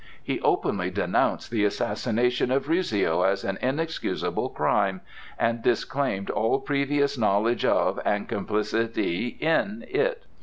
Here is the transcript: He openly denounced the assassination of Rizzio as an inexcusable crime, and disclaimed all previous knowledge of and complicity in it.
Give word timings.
He 0.23 0.41
openly 0.41 0.89
denounced 0.89 1.51
the 1.51 1.63
assassination 1.63 2.51
of 2.51 2.67
Rizzio 2.67 3.21
as 3.21 3.43
an 3.43 3.59
inexcusable 3.61 4.49
crime, 4.49 5.01
and 5.37 5.61
disclaimed 5.61 6.31
all 6.31 6.59
previous 6.59 7.19
knowledge 7.19 7.65
of 7.65 7.99
and 8.03 8.27
complicity 8.27 9.37
in 9.39 9.85
it. 9.87 10.25